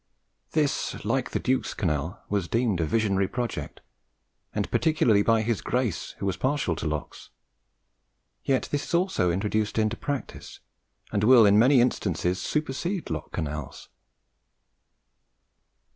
This, 0.53 1.05
like 1.05 1.29
the 1.29 1.37
Duke's 1.37 1.75
canal, 1.75 2.23
was 2.27 2.47
deemed 2.47 2.81
a 2.81 2.85
visionary 2.87 3.27
project, 3.27 3.81
and 4.51 4.71
particularly 4.71 5.21
by 5.21 5.43
his 5.43 5.61
Grace, 5.61 6.15
who 6.17 6.25
was 6.25 6.37
partial 6.37 6.75
to 6.77 6.87
locks; 6.87 7.29
yet 8.43 8.67
this 8.71 8.83
is 8.83 8.95
also 8.95 9.29
introduced 9.29 9.77
into 9.77 9.95
practice, 9.95 10.59
and 11.11 11.23
will 11.23 11.45
in 11.45 11.59
many 11.59 11.79
instances 11.79 12.41
supersede 12.41 13.11
lock 13.11 13.31
canals." 13.31 13.89